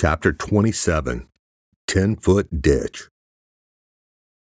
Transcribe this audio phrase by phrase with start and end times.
[0.00, 1.26] Chapter 27
[1.88, 3.08] 10 Foot Ditch.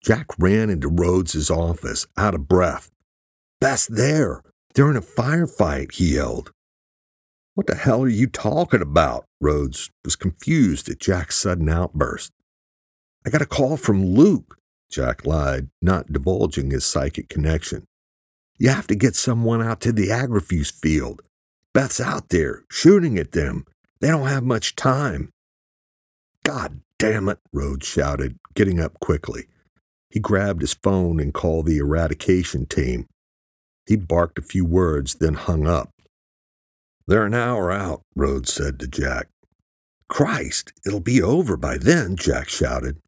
[0.03, 2.91] Jack ran into Rhodes's office, out of breath.
[3.59, 4.43] Beth's there.
[4.75, 6.51] They're in a firefight, he yelled.
[7.55, 9.25] What the hell are you talking about?
[9.41, 12.31] Rhodes was confused at Jack's sudden outburst.
[13.25, 14.59] I got a call from Luke,
[14.91, 17.83] Jack lied, not divulging his psychic connection.
[18.59, 21.23] You have to get someone out to the Agrifuge field.
[21.73, 23.65] Beth's out there, shooting at them.
[24.01, 25.31] They don't have much time.
[26.47, 29.47] God damn it, Rhodes shouted, getting up quickly.
[30.09, 33.07] He grabbed his phone and called the eradication team.
[33.85, 35.89] He barked a few words, then hung up.
[37.05, 39.27] They're an hour out, Rhodes said to Jack.
[40.07, 43.01] Christ, it'll be over by then, Jack shouted.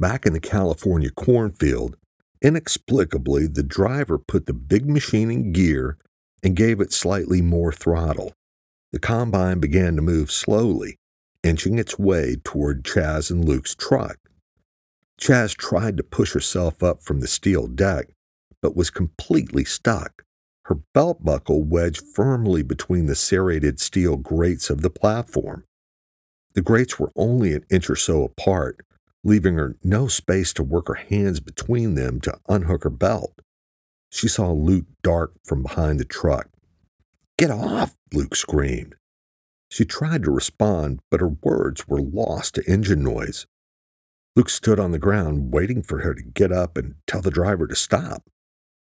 [0.00, 1.98] Back in the California cornfield,
[2.40, 5.98] inexplicably, the driver put the big machine in gear
[6.42, 8.32] and gave it slightly more throttle.
[8.92, 10.96] The combine began to move slowly,
[11.46, 14.18] inching its way toward Chaz and Luke's truck.
[15.20, 18.08] Chaz tried to push herself up from the steel deck,
[18.60, 20.24] but was completely stuck,
[20.64, 25.64] her belt buckle wedged firmly between the serrated steel grates of the platform.
[26.54, 28.84] The grates were only an inch or so apart,
[29.22, 33.40] leaving her no space to work her hands between them to unhook her belt.
[34.10, 36.48] She saw Luke dart from behind the truck.
[37.38, 37.94] Get off!
[38.12, 38.96] Luke screamed.
[39.76, 43.46] She tried to respond, but her words were lost to engine noise.
[44.34, 47.66] Luke stood on the ground, waiting for her to get up and tell the driver
[47.66, 48.22] to stop.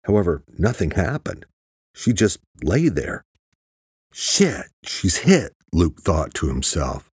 [0.05, 1.47] However, nothing happened.
[1.93, 3.25] She just lay there.
[4.13, 7.11] Shit, she's hit, Luke thought to himself.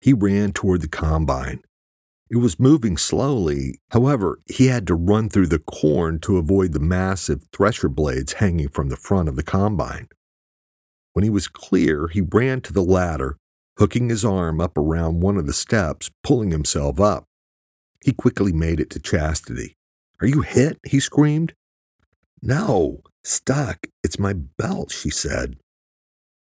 [0.00, 1.62] He ran toward the combine.
[2.30, 3.80] It was moving slowly.
[3.90, 8.68] However, he had to run through the corn to avoid the massive thresher blades hanging
[8.68, 10.06] from the front of the combine.
[11.18, 13.38] When he was clear, he ran to the ladder,
[13.76, 17.24] hooking his arm up around one of the steps, pulling himself up.
[18.04, 19.74] He quickly made it to Chastity.
[20.20, 20.78] Are you hit?
[20.86, 21.54] he screamed.
[22.40, 23.88] No, stuck.
[24.04, 25.56] It's my belt, she said.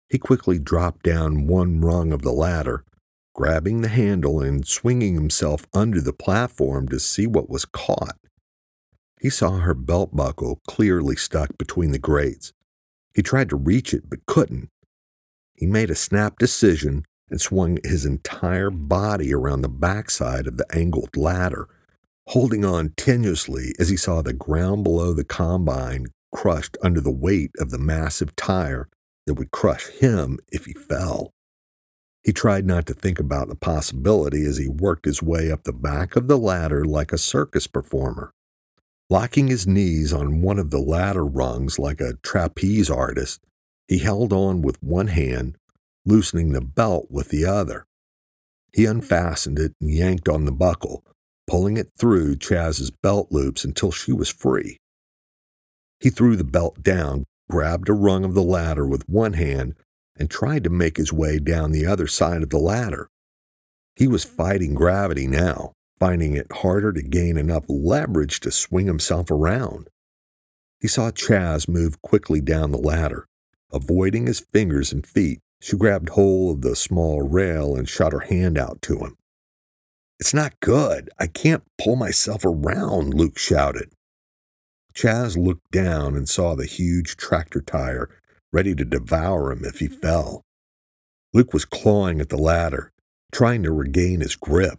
[0.09, 2.85] He quickly dropped down one rung of the ladder,
[3.33, 8.19] grabbing the handle and swinging himself under the platform to see what was caught.
[9.21, 12.53] He saw her belt buckle clearly stuck between the grates.
[13.15, 14.71] He tried to reach it but couldn't.
[15.55, 20.67] He made a snap decision and swung his entire body around the backside of the
[20.75, 21.69] angled ladder,
[22.29, 27.53] holding on tenuously as he saw the ground below the combine crushed under the weight
[27.59, 28.89] of the massive tire
[29.27, 31.31] that would crush him if he fell.
[32.25, 35.73] He tried not to think about the possibility as he worked his way up the
[35.73, 38.33] back of the ladder like a circus performer.
[39.11, 43.45] Locking his knees on one of the ladder rungs like a trapeze artist,
[43.87, 45.59] he held on with one hand,
[46.07, 47.87] loosening the belt with the other.
[48.73, 51.05] He unfastened it and yanked on the buckle,
[51.47, 54.79] pulling it through Chaz's belt loops until she was free.
[56.01, 59.75] He threw the belt down, grabbed a rung of the ladder with one hand,
[60.17, 63.11] and tried to make his way down the other side of the ladder.
[63.97, 69.31] He was fighting gravity now, finding it harder to gain enough leverage to swing himself
[69.31, 69.89] around.
[70.81, 73.27] He saw Chaz move quickly down the ladder.
[73.73, 78.21] Avoiding his fingers and feet, she grabbed hold of the small rail and shot her
[78.21, 79.17] hand out to him.
[80.21, 81.11] It's not good.
[81.19, 83.91] I can't pull myself around, Luke shouted.
[84.95, 88.09] Chaz looked down and saw the huge tractor tire
[88.53, 90.45] ready to devour him if he fell.
[91.33, 92.93] Luke was clawing at the ladder,
[93.33, 94.79] trying to regain his grip.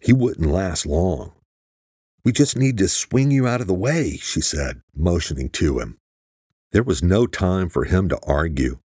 [0.00, 1.32] He wouldn't last long.
[2.24, 5.98] We just need to swing you out of the way, she said, motioning to him.
[6.72, 8.78] There was no time for him to argue.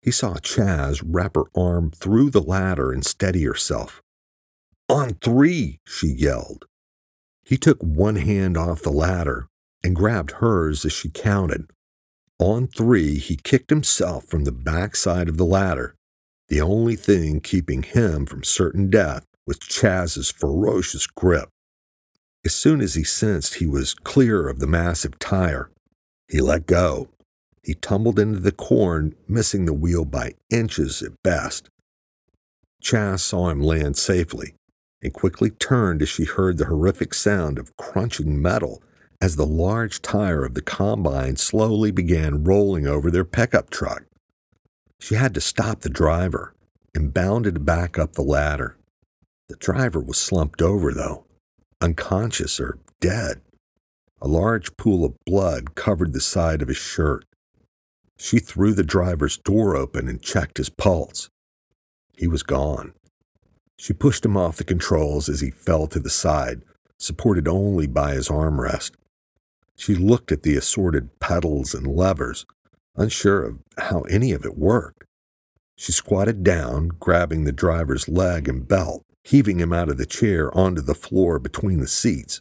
[0.00, 4.02] He saw Chaz wrap her arm through the ladder and steady herself.
[4.88, 6.64] On three, she yelled.
[7.44, 9.48] He took one hand off the ladder
[9.84, 11.70] and grabbed hers as she counted.
[12.38, 15.94] On three, he kicked himself from the back side of the ladder,
[16.48, 21.48] the only thing keeping him from certain death with Chaz's ferocious grip.
[22.44, 25.70] As soon as he sensed he was clear of the massive tire,
[26.28, 27.08] he let go.
[27.62, 31.70] He tumbled into the corn, missing the wheel by inches at best.
[32.84, 34.54] Chaz saw him land safely
[35.02, 38.82] and quickly turned as she heard the horrific sound of crunching metal
[39.18, 44.04] as the large tire of the combine slowly began rolling over their pickup truck.
[45.00, 46.54] She had to stop the driver
[46.94, 48.77] and bounded back up the ladder.
[49.48, 51.24] The driver was slumped over, though,
[51.80, 53.40] unconscious or dead.
[54.20, 57.24] A large pool of blood covered the side of his shirt.
[58.18, 61.30] She threw the driver's door open and checked his pulse.
[62.16, 62.92] He was gone.
[63.78, 66.62] She pushed him off the controls as he fell to the side,
[66.98, 68.92] supported only by his armrest.
[69.76, 72.44] She looked at the assorted pedals and levers,
[72.96, 75.04] unsure of how any of it worked.
[75.76, 80.56] She squatted down, grabbing the driver's leg and belt, heaving him out of the chair
[80.56, 82.40] onto the floor between the seats.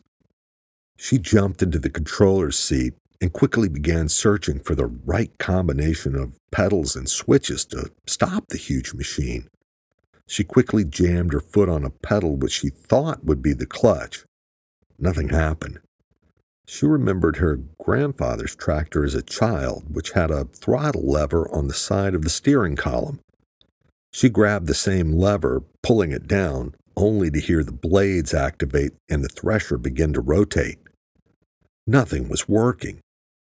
[0.98, 6.39] She jumped into the controller's seat and quickly began searching for the right combination of
[6.50, 9.50] pedals and switches to stop the huge machine.
[10.28, 14.24] She quickly jammed her foot on a pedal which she thought would be the clutch.
[14.98, 15.80] Nothing happened.
[16.66, 21.74] She remembered her grandfather's tractor as a child, which had a throttle lever on the
[21.74, 23.19] side of the steering column.
[24.12, 29.24] She grabbed the same lever, pulling it down, only to hear the blades activate and
[29.24, 30.80] the thresher begin to rotate.
[31.86, 33.00] Nothing was working.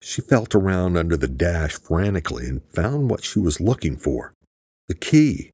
[0.02, 4.34] She felt around under the dash frantically and found what she was looking for
[4.88, 5.52] the key.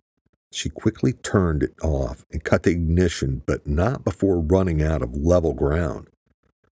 [0.52, 5.16] She quickly turned it off and cut the ignition, but not before running out of
[5.16, 6.08] level ground.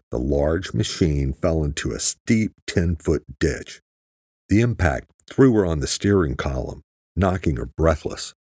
[0.10, 3.81] The large machine fell into a steep 10 foot ditch.
[4.50, 6.81] The impact threw her on the steering column,
[7.15, 8.33] knocking her breathless.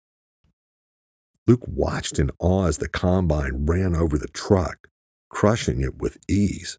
[1.47, 4.89] Luke watched in awe as the combine ran over the truck,
[5.29, 6.79] crushing it with ease.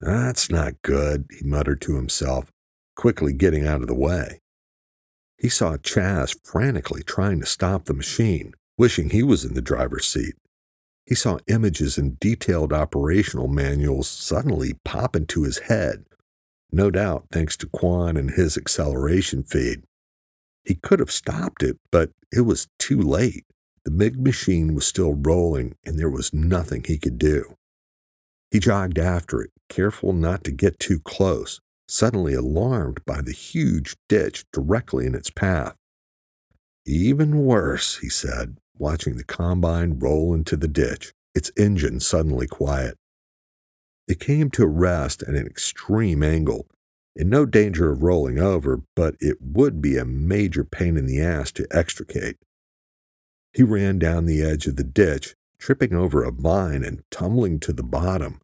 [0.00, 2.50] That's not good, he muttered to himself,
[2.96, 4.40] quickly getting out of the way.
[5.36, 10.06] He saw Chaz frantically trying to stop the machine, wishing he was in the driver's
[10.06, 10.34] seat.
[11.06, 16.04] He saw images and detailed operational manuals suddenly pop into his head,
[16.70, 19.82] no doubt thanks to Quan and his acceleration feed.
[20.68, 23.46] He could have stopped it, but it was too late.
[23.86, 27.56] The big machine was still rolling, and there was nothing he could do.
[28.50, 33.96] He jogged after it, careful not to get too close, suddenly alarmed by the huge
[34.10, 35.78] ditch directly in its path.
[36.84, 42.98] Even worse, he said, watching the combine roll into the ditch, its engine suddenly quiet.
[44.06, 46.66] It came to a rest at an extreme angle,
[47.18, 51.20] in no danger of rolling over, but it would be a major pain in the
[51.20, 52.36] ass to extricate.
[53.52, 57.72] He ran down the edge of the ditch, tripping over a vine and tumbling to
[57.72, 58.40] the bottom,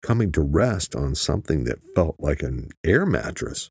[0.00, 3.68] coming to rest on something that felt like an air mattress.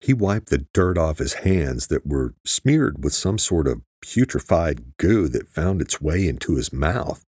[0.00, 4.96] He wiped the dirt off his hands that were smeared with some sort of putrefied
[4.96, 7.22] goo that found its way into his mouth.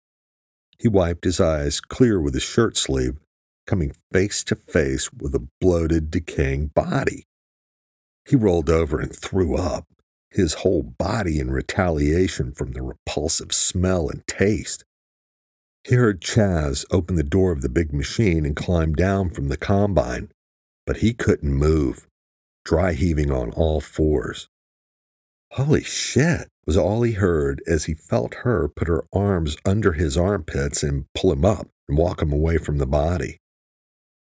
[0.78, 3.18] He wiped his eyes clear with his shirt sleeve,
[3.70, 7.28] coming face to face with a bloated, decaying body.
[8.28, 9.86] He rolled over and threw up,
[10.32, 14.84] his whole body in retaliation from the repulsive smell and taste.
[15.88, 19.58] He heard Chaz open the door of the big machine and climb down from the
[19.58, 20.32] combine,
[20.88, 22.08] but he couldn't move,
[22.66, 24.50] dry heaving on all fours.
[25.52, 30.18] Holy shit, was all he heard as he felt her put her arms under his
[30.18, 33.39] armpits and pull him up and walk him away from the body.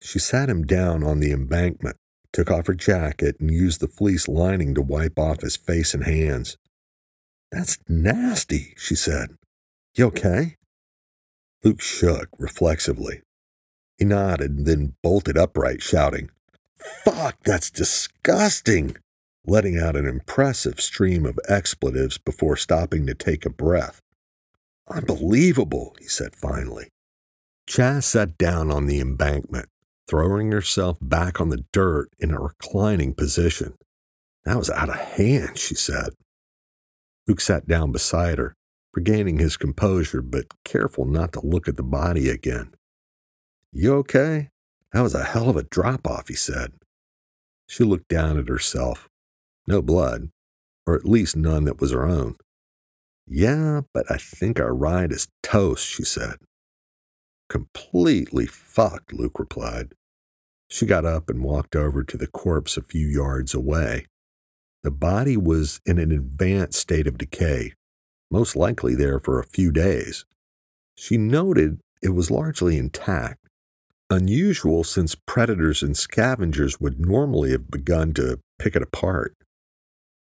[0.02, 1.97] She sat him down on the embankment,
[2.32, 6.05] took off her jacket, and used the fleece lining to wipe off his face and
[6.05, 6.56] hands.
[7.52, 9.37] That's nasty, she said.
[9.94, 10.56] You okay?
[11.64, 13.23] Luke shook reflexively.
[13.99, 16.31] He nodded and then bolted upright, shouting,
[17.05, 18.97] Fuck, that's disgusting!
[19.47, 24.00] letting out an impressive stream of expletives before stopping to take a breath.
[24.88, 26.88] Unbelievable, he said finally.
[27.66, 29.69] Chas sat down on the embankment,
[30.11, 33.75] throwing herself back on the dirt in a reclining position.
[34.45, 36.14] That was out of hand, she said.
[37.29, 38.57] Luke sat down beside her,
[38.93, 42.73] regaining his composure, but careful not to look at the body again.
[43.73, 44.49] You okay?
[44.93, 46.73] That was a hell of a drop off, he said.
[47.69, 49.09] She looked down at herself.
[49.69, 50.31] No blood,
[50.88, 52.35] or at least none that was her own.
[53.29, 56.38] Yeah, but I think our ride is toast, she said.
[57.49, 59.93] Completely fucked, Luke replied.
[60.71, 64.07] She got up and walked over to the corpse a few yards away.
[64.83, 67.75] The body was in an advanced state of decay,
[68.31, 70.25] most likely there for a few days.
[70.97, 73.49] She noted it was largely intact,
[74.09, 79.35] unusual since predators and scavengers would normally have begun to pick it apart.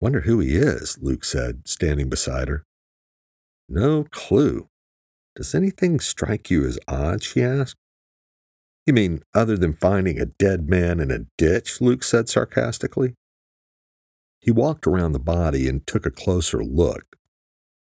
[0.01, 2.63] Wonder who he is, Luke said, standing beside her.
[3.69, 4.67] No clue.
[5.35, 7.23] Does anything strike you as odd?
[7.23, 7.77] she asked.
[8.85, 11.81] You mean other than finding a dead man in a ditch?
[11.81, 13.15] Luke said sarcastically.
[14.39, 17.15] He walked around the body and took a closer look.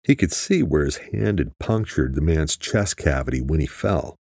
[0.03, 4.15] He could see where his hand had punctured the man's chest cavity when he fell.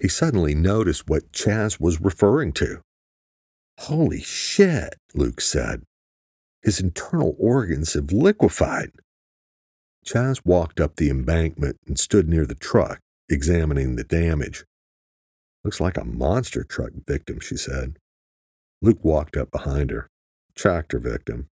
[0.00, 2.80] He suddenly noticed what Chaz was referring to.
[3.80, 5.82] Holy shit, Luke said.
[6.62, 8.90] His internal organs have liquefied.
[10.04, 14.64] Chaz walked up the embankment and stood near the truck, examining the damage.
[15.66, 17.98] Looks like a monster truck victim, she said.
[18.80, 20.06] Luke walked up behind her.
[20.54, 21.48] Tractor victim.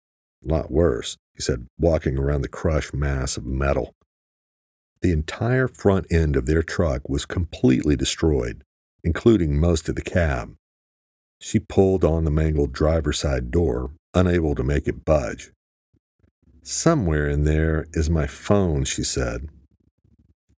[0.43, 3.93] A lot worse, he said, walking around the crushed mass of metal.
[5.03, 8.63] The entire front end of their truck was completely destroyed,
[9.03, 10.55] including most of the cab.
[11.39, 15.51] She pulled on the mangled driver's side door, unable to make it budge.
[16.63, 19.49] Somewhere in there is my phone, she said.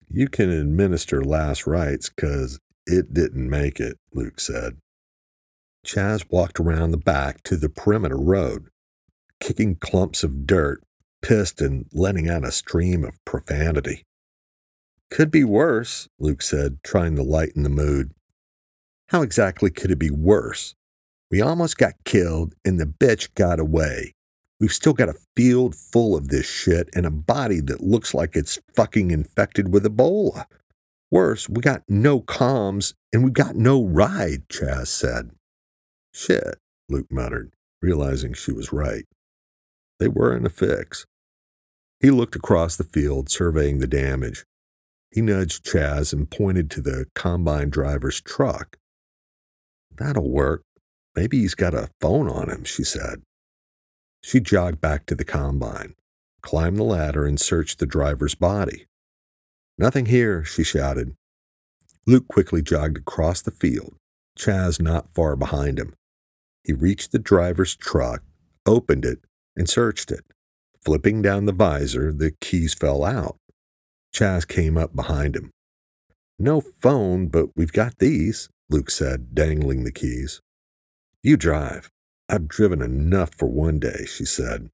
[0.07, 4.77] You can administer last rites because it didn't make it, Luke said.
[5.85, 8.67] Chaz walked around the back to the perimeter road,
[9.39, 10.83] kicking clumps of dirt,
[11.21, 14.03] pissed and letting out a stream of profanity.
[15.09, 18.11] Could be worse, Luke said, trying to lighten the mood.
[19.09, 20.73] How exactly could it be worse?
[21.29, 24.13] We almost got killed and the bitch got away.
[24.59, 28.35] We've still got a field full of this shit and a body that looks like
[28.35, 30.45] it's fucking infected with Ebola.
[31.11, 35.31] Worse, we got no comms and we got no ride, Chaz said.
[36.13, 37.51] Shit, Luke muttered,
[37.81, 39.05] realizing she was right.
[39.99, 41.05] They were in a fix.
[41.99, 44.45] He looked across the field, surveying the damage.
[45.11, 48.77] He nudged Chaz and pointed to the combine driver's truck.
[49.93, 50.63] That'll work.
[51.15, 53.21] Maybe he's got a phone on him, she said.
[54.23, 55.95] She jogged back to the combine,
[56.41, 58.85] climbed the ladder, and searched the driver's body.
[59.77, 61.15] Nothing here, she shouted.
[62.05, 63.95] Luke quickly jogged across the field,
[64.37, 65.93] Chaz not far behind him.
[66.63, 68.23] He reached the driver's truck,
[68.65, 69.19] opened it,
[69.55, 70.25] and searched it.
[70.83, 73.37] Flipping down the visor, the keys fell out.
[74.13, 75.51] Chaz came up behind him.
[76.39, 80.41] No phone, but we've got these, Luke said, dangling the keys.
[81.21, 81.89] You drive.
[82.27, 84.69] I've driven enough for one day, she said.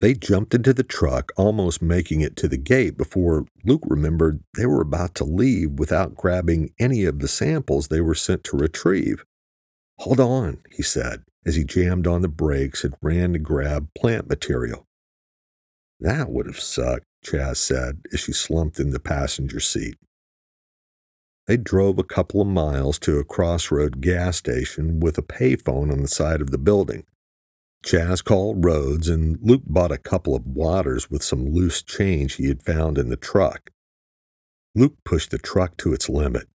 [0.00, 4.66] They jumped into the truck, almost making it to the gate before Luke remembered they
[4.66, 9.24] were about to leave without grabbing any of the samples they were sent to retrieve.
[10.00, 14.28] Hold on, he said, as he jammed on the brakes and ran to grab plant
[14.28, 14.86] material.
[15.98, 19.96] That would have sucked, Chaz said as she slumped in the passenger seat.
[21.46, 26.02] They drove a couple of miles to a crossroad gas station with a payphone on
[26.02, 27.04] the side of the building.
[27.86, 32.48] Chaz called Rhodes, and Luke bought a couple of waters with some loose change he
[32.48, 33.70] had found in the truck.
[34.74, 36.48] Luke pushed the truck to its limit,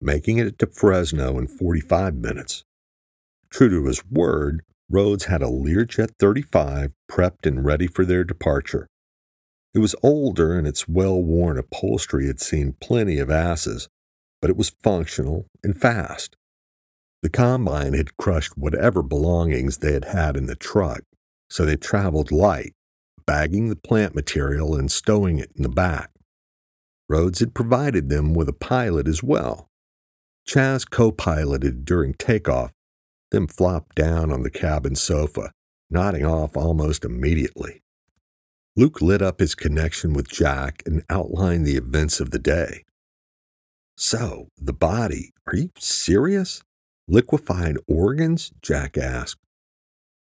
[0.00, 2.64] making it to Fresno in 45 minutes.
[3.48, 8.88] True to his word, Rhodes had a Learjet 35 prepped and ready for their departure.
[9.72, 13.88] It was older and its well worn upholstery had seen plenty of asses,
[14.40, 16.36] but it was functional and fast.
[17.22, 21.02] The combine had crushed whatever belongings they had had in the truck,
[21.48, 22.74] so they traveled light,
[23.26, 26.10] bagging the plant material and stowing it in the back.
[27.08, 29.68] Rhodes had provided them with a pilot as well.
[30.48, 32.72] Chaz co piloted during takeoff
[33.32, 35.52] then flopped down on the cabin sofa,
[35.90, 37.82] nodding off almost immediately.
[38.76, 42.84] Luke lit up his connection with Jack and outlined the events of the day.
[43.96, 46.62] So, the body, are you serious?
[47.12, 48.52] Liquefied organs?
[48.62, 49.38] Jack asked.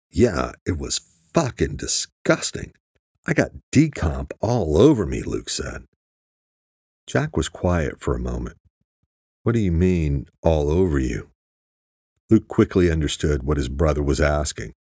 [0.10, 1.01] Yeah, it was
[1.36, 2.74] fucking disgusting.
[3.27, 5.84] I got decomp all over me, Luke said.
[7.05, 8.58] Jack was quiet for a moment.
[9.43, 11.29] What do you mean, all over you?
[12.27, 14.74] Luke quickly understood what his brother was asking.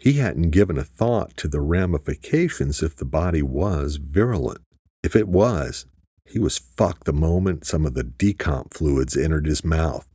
[0.00, 4.62] He hadn't given a thought to the ramifications if the body was virulent.
[5.04, 5.86] If it was,
[6.24, 10.08] he was fucked the moment some of the decomp fluids entered his mouth.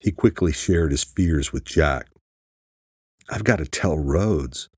[0.00, 2.08] He quickly shared his fears with Jack.
[3.28, 4.68] I've got to tell Rhodes.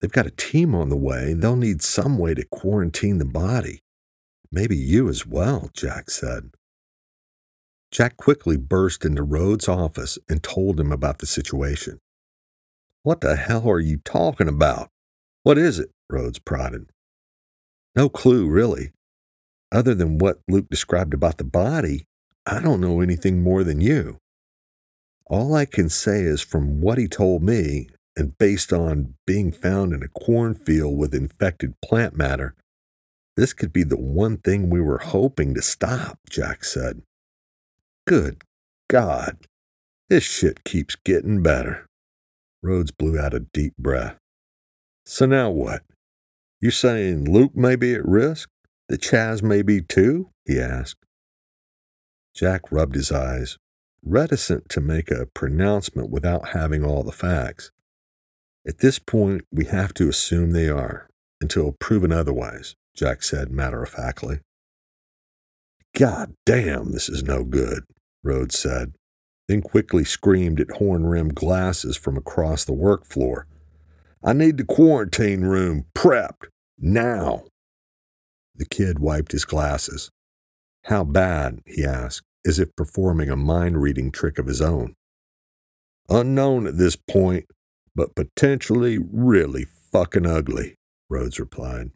[0.00, 1.34] They've got a team on the way.
[1.34, 3.80] They'll need some way to quarantine the body.
[4.50, 6.50] Maybe you as well, Jack said.
[7.90, 11.98] Jack quickly burst into Rhodes' office and told him about the situation.
[13.02, 14.88] What the hell are you talking about?
[15.42, 15.90] What is it?
[16.10, 16.90] Rhodes prodded.
[17.94, 18.92] No clue, really.
[19.70, 22.04] Other than what Luke described about the body,
[22.46, 24.18] I don't know anything more than you.
[25.26, 29.92] All I can say is from what he told me, and based on being found
[29.92, 32.54] in a cornfield with infected plant matter,
[33.36, 37.02] this could be the one thing we were hoping to stop, Jack said.
[38.06, 38.42] Good
[38.88, 39.38] God.
[40.08, 41.86] This shit keeps getting better.
[42.62, 44.16] Rhodes blew out a deep breath.
[45.06, 45.82] So now what?
[46.60, 48.48] You saying Luke may be at risk?
[48.88, 50.30] The Chaz may be too?
[50.44, 51.04] he asked.
[52.34, 53.58] Jack rubbed his eyes,
[54.04, 57.70] reticent to make a pronouncement without having all the facts.
[58.66, 61.08] At this point, we have to assume they are,
[61.40, 62.76] until proven otherwise.
[62.96, 64.40] Jack said matter of factly.
[65.96, 67.84] God damn, this is no good,
[68.22, 68.94] Rhodes said,
[69.48, 73.46] then quickly screamed at horn rimmed glasses from across the work floor.
[74.22, 76.46] I need the quarantine room prepped
[76.78, 77.44] now.
[78.54, 80.10] The kid wiped his glasses.
[80.84, 84.94] How bad, he asked, as if performing a mind reading trick of his own.
[86.08, 87.46] Unknown at this point,
[87.94, 90.76] but potentially really fucking ugly,
[91.08, 91.90] Rhodes replied.